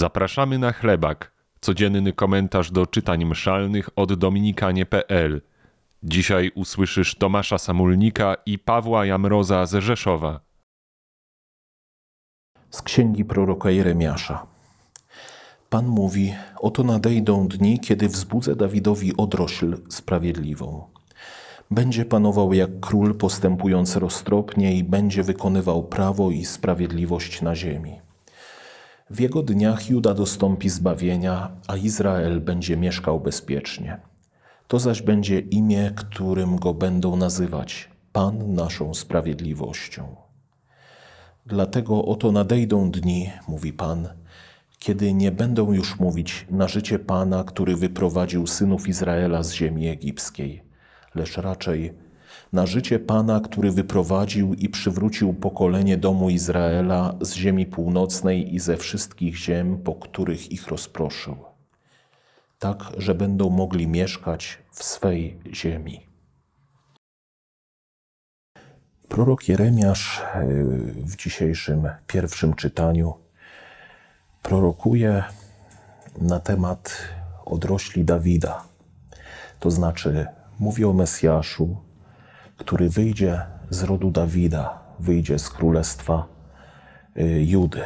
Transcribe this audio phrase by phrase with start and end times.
[0.00, 5.42] Zapraszamy na chlebak, codzienny komentarz do czytań mszalnych od dominikanie.pl.
[6.02, 10.40] Dzisiaj usłyszysz Tomasza Samulnika i Pawła Jamroza z Rzeszowa.
[12.70, 14.46] Z księgi proroka Jeremiasza.
[15.70, 20.84] Pan mówi: Oto nadejdą dni, kiedy wzbudzę Dawidowi odrośl sprawiedliwą.
[21.70, 28.09] Będzie panował jak król, postępując roztropnie, i będzie wykonywał prawo i sprawiedliwość na ziemi.
[29.10, 34.00] W jego dniach Juda dostąpi zbawienia, a Izrael będzie mieszkał bezpiecznie.
[34.68, 40.16] To zaś będzie imię, którym go będą nazywać Pan naszą sprawiedliwością.
[41.46, 44.08] Dlatego oto nadejdą dni, mówi Pan,
[44.78, 50.62] kiedy nie będą już mówić na życie Pana, który wyprowadził synów Izraela z ziemi egipskiej,
[51.14, 51.92] lecz raczej
[52.52, 58.76] na życie Pana, który wyprowadził i przywrócił pokolenie domu Izraela z ziemi północnej i ze
[58.76, 61.36] wszystkich ziem, po których ich rozproszył,
[62.58, 66.00] tak, że będą mogli mieszkać w swej ziemi.
[69.08, 70.46] Prorok Jeremiasz e,
[70.94, 73.14] w dzisiejszym pierwszym czytaniu
[74.42, 75.24] prorokuje
[76.18, 77.08] na temat
[77.44, 78.64] odrośli Dawida.
[79.60, 80.26] To znaczy,
[80.58, 81.76] mówi o Mesjaszu,
[82.60, 86.26] który wyjdzie z rodu Dawida, wyjdzie z królestwa
[87.16, 87.82] y, Judy.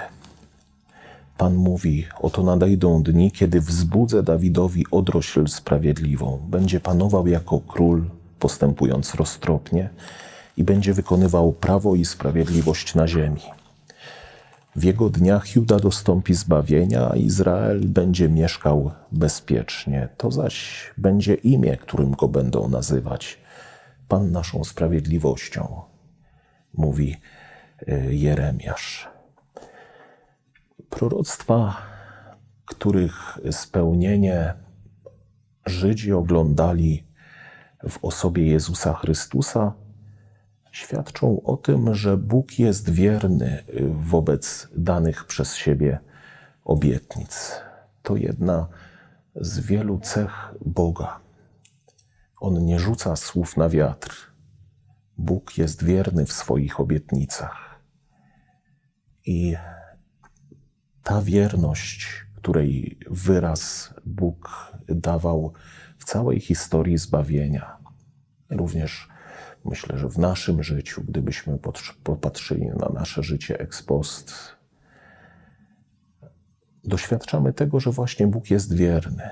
[1.39, 6.39] Pan mówi: Oto nadejdą dni, kiedy wzbudzę Dawidowi odrośl sprawiedliwą.
[6.48, 8.05] Będzie panował jako król,
[8.39, 9.91] postępując roztropnie,
[10.56, 13.42] i będzie wykonywał prawo i sprawiedliwość na ziemi.
[14.77, 20.09] W jego dniach Juda dostąpi zbawienia, a Izrael będzie mieszkał bezpiecznie.
[20.16, 23.44] To zaś będzie imię, którym go będą nazywać
[24.08, 25.83] Pan naszą sprawiedliwością,
[26.74, 27.16] mówi
[27.86, 29.08] e, Jeremiasz.
[30.91, 31.77] Proroctwa,
[32.64, 34.55] których spełnienie
[35.66, 37.05] Żydzi oglądali
[37.88, 39.72] w osobie Jezusa Chrystusa,
[40.72, 45.98] świadczą o tym, że Bóg jest wierny wobec danych przez siebie
[46.64, 47.60] obietnic.
[48.03, 48.69] To jedna
[49.37, 51.20] z wielu cech Boga.
[52.41, 54.34] On nie rzuca słów na wiatr.
[55.19, 57.81] Bóg jest wierny w swoich obietnicach.
[59.27, 59.56] I
[61.03, 65.53] ta wierność, której wyraz Bóg dawał
[65.99, 67.77] w całej historii zbawienia,
[68.50, 69.09] również
[69.65, 71.59] myślę, że w naszym życiu, gdybyśmy
[72.03, 74.34] popatrzyli na nasze życie ex post,
[76.84, 79.31] doświadczamy tego, że właśnie Bóg jest wierny,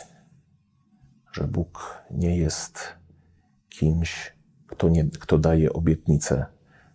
[1.32, 2.96] że Bóg nie jest
[3.68, 4.32] kimś,
[4.66, 6.46] kto, nie, kto daje obietnicę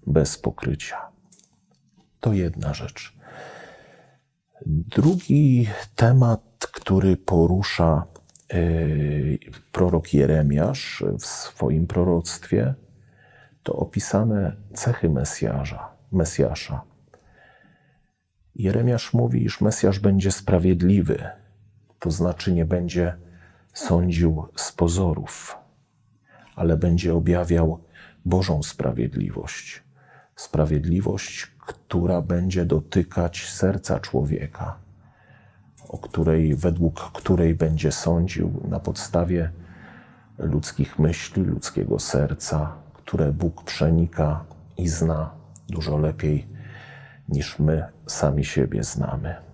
[0.08, 0.98] bez pokrycia.
[2.20, 3.18] To jedna rzecz.
[4.66, 8.06] Drugi temat, który porusza
[8.54, 9.40] yy,
[9.72, 12.74] prorok Jeremiasz w swoim proroctwie,
[13.64, 15.90] to opisane cechy Mesjasza.
[16.12, 16.82] Mesjasza.
[18.56, 21.30] Jeremiasz mówi, iż Mesjasz będzie sprawiedliwy,
[22.00, 23.18] to znaczy nie będzie
[23.78, 25.58] sądził z pozorów,
[26.56, 27.80] ale będzie objawiał
[28.26, 29.84] Bożą sprawiedliwość.
[30.36, 34.78] Sprawiedliwość, która będzie dotykać serca człowieka,
[35.90, 39.52] o której, według której będzie sądził na podstawie
[40.38, 44.46] ludzkich myśli, ludzkiego serca, które Bóg przenika
[44.78, 45.32] i zna
[45.70, 46.48] dużo lepiej
[47.30, 49.47] niż my sami siebie znamy.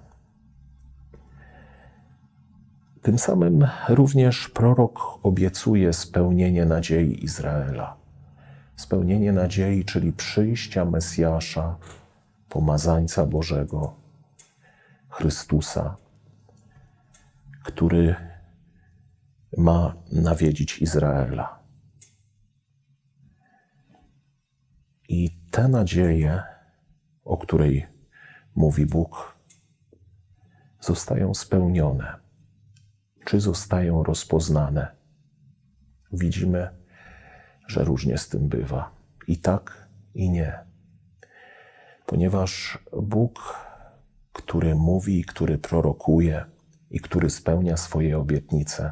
[3.03, 7.97] Tym samym również prorok obiecuje spełnienie nadziei Izraela.
[8.75, 11.77] Spełnienie nadziei, czyli przyjścia Mesjasza,
[12.49, 13.95] pomazańca Bożego,
[15.09, 15.97] Chrystusa,
[17.63, 18.15] który
[19.57, 21.59] ma nawiedzić Izraela.
[25.09, 26.43] I te nadzieje,
[27.25, 27.87] o której
[28.55, 29.37] mówi Bóg,
[30.79, 32.22] zostają spełnione
[33.25, 34.87] czy zostają rozpoznane.
[36.11, 36.69] Widzimy,
[37.67, 38.91] że różnie z tym bywa.
[39.27, 40.59] I tak, i nie.
[42.05, 43.59] Ponieważ Bóg,
[44.33, 46.45] który mówi, który prorokuje
[46.91, 48.91] i który spełnia swoje obietnice,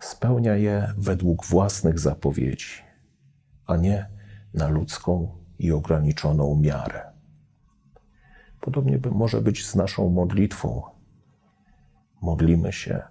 [0.00, 2.82] spełnia je według własnych zapowiedzi,
[3.66, 4.10] a nie
[4.54, 7.12] na ludzką i ograniczoną miarę.
[8.60, 10.95] Podobnie może być z naszą modlitwą
[12.22, 13.02] modlimy się,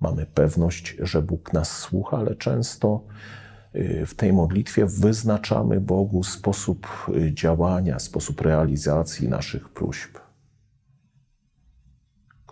[0.00, 3.04] mamy pewność, że Bóg nas słucha, ale często
[3.74, 6.86] y, w tej modlitwie wyznaczamy Bogu sposób
[7.16, 10.18] y, działania, sposób realizacji naszych próśb.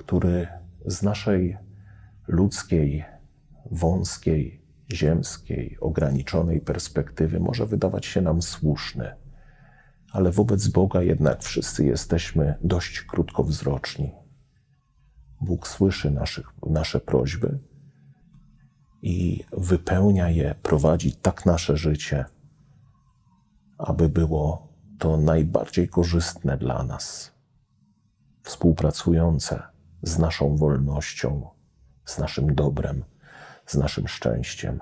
[0.07, 0.47] który
[0.87, 1.57] z naszej
[2.29, 3.05] ludzkiej,
[3.71, 4.63] wąskiej,
[4.93, 9.15] ziemskiej, ograniczonej perspektywy może wydawać się nam słuszny,
[10.13, 14.26] ale wobec Boga jednak wszyscy jesteśmy dość krótkowzroczni.
[15.41, 17.59] Bóg słyszy naszych, nasze prośby
[19.03, 22.25] i wypełnia je, prowadzi tak nasze życie,
[23.79, 24.69] aby było
[24.99, 27.33] to najbardziej korzystne dla nas,
[28.43, 29.63] współpracujące
[30.03, 31.49] z naszą wolnością,
[32.05, 33.05] z naszym dobrem,
[33.67, 34.81] z naszym szczęściem.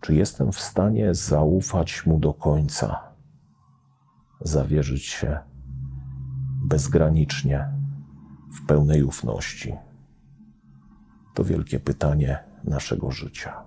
[0.00, 3.12] Czy jestem w stanie zaufać Mu do końca,
[4.40, 5.38] zawierzyć się
[6.64, 7.68] bezgranicznie,
[8.54, 9.74] w pełnej ufności?
[11.34, 13.62] To wielkie pytanie naszego życia.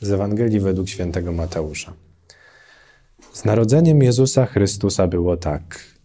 [0.00, 1.92] Z Ewangelii według świętego Mateusza.
[3.32, 5.99] Z narodzeniem Jezusa Chrystusa było tak.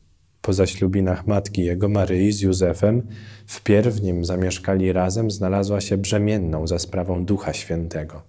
[0.46, 3.02] Po zaślubinach matki jego Maryi z Józefem,
[3.46, 8.22] wpierw nim zamieszkali razem, znalazła się brzemienną za sprawą Ducha Świętego.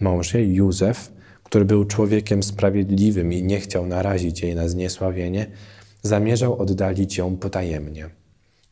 [0.00, 1.12] Mąż jej, Józef,
[1.42, 5.46] który był człowiekiem sprawiedliwym i nie chciał narazić jej na zniesławienie,
[6.02, 8.10] zamierzał oddalić ją potajemnie.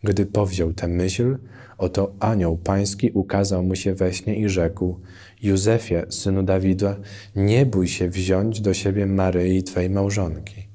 [0.04, 1.38] Gdy powziął tę myśl,
[1.78, 5.00] oto anioł pański ukazał mu się we śnie i rzekł:
[5.42, 6.96] Józefie, synu Dawida,
[7.36, 10.69] nie bój się wziąć do siebie Maryi, twej małżonki,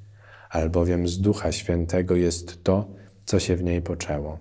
[0.49, 2.87] albowiem z Ducha Świętego jest to,
[3.25, 4.39] co się w niej poczęło.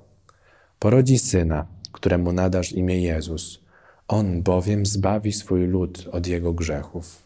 [0.79, 3.65] Porodzi syna, któremu nadasz imię Jezus.
[4.09, 7.25] On bowiem zbawi swój lud od jego grzechów.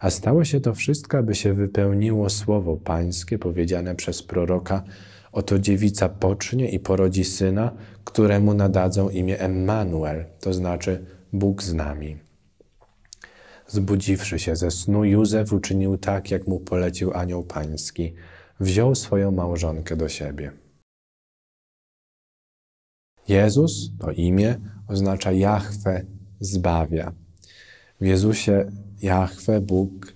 [0.00, 4.82] A stało się to wszystko, aby się wypełniło słowo Pańskie powiedziane przez proroka:
[5.32, 7.72] Oto dziewica pocznie i porodzi syna,
[8.04, 12.16] któremu nadadzą imię Emmanuel, to znaczy Bóg z nami.
[13.72, 18.14] Zbudziwszy się ze snu, Józef uczynił tak, jak mu polecił anioł pański.
[18.60, 20.52] Wziął swoją małżonkę do siebie.
[23.28, 26.04] Jezus, to imię, oznacza Jahwe
[26.40, 27.12] zbawia.
[28.00, 28.72] W Jezusie
[29.02, 30.14] Jahwe, Bóg,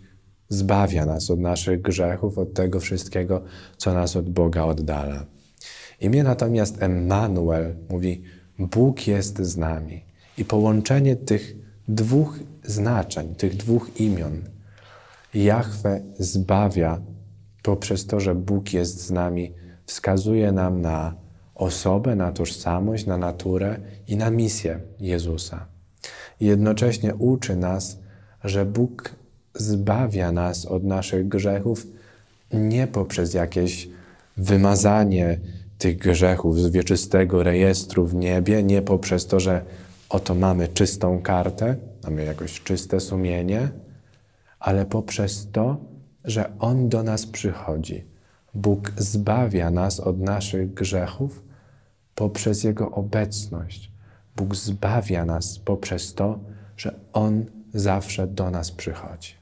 [0.48, 3.44] zbawia nas od naszych grzechów, od tego wszystkiego,
[3.76, 5.26] co nas od Boga oddala.
[6.00, 8.22] Imię natomiast Emmanuel mówi:
[8.58, 10.04] Bóg jest z nami.
[10.38, 14.42] I połączenie tych dwóch znaczeń, tych dwóch imion,
[15.34, 17.00] Jahwe zbawia
[17.62, 19.52] poprzez to, że Bóg jest z nami,
[19.86, 21.14] wskazuje nam na
[21.54, 23.76] osobę, na tożsamość, na naturę
[24.08, 25.66] i na misję Jezusa.
[26.40, 27.98] I jednocześnie uczy nas,
[28.44, 29.10] że Bóg
[29.54, 31.86] zbawia nas od naszych grzechów
[32.52, 33.88] nie poprzez jakieś
[34.36, 35.38] wymazanie
[35.78, 39.64] tych grzechów z wieczystego rejestru w niebie, nie poprzez to, że
[40.08, 43.68] oto mamy czystą kartę, mamy jakoś czyste sumienie,
[44.58, 45.76] ale poprzez to,
[46.24, 48.04] że On do nas przychodzi.
[48.54, 51.42] Bóg zbawia nas od naszych grzechów
[52.14, 53.90] poprzez Jego obecność.
[54.36, 56.38] Bóg zbawia nas poprzez to,
[56.76, 57.44] że On
[57.74, 59.34] zawsze do nas przychodzi.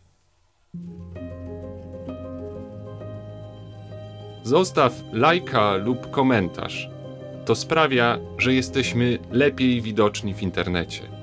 [4.43, 6.94] Zostaw lajka lub komentarz.
[7.45, 11.14] To sprawia, że jesteśmy lepiej widoczni w internecie.